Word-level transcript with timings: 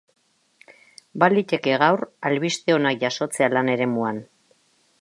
Baliteke 1.23 1.75
gaur 1.83 2.03
albiste 2.31 2.79
onak 2.79 3.01
jasotzea 3.07 3.53
lan 3.57 3.73
eremuan. 3.77 4.25